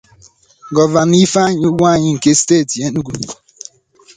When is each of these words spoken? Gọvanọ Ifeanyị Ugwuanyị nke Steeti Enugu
Gọvanọ 0.75 1.15
Ifeanyị 1.25 1.65
Ugwuanyị 1.69 2.09
nke 2.15 2.31
Steeti 2.39 2.75
Enugu 2.85 3.13